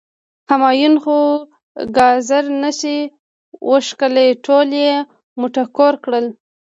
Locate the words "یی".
4.81-4.91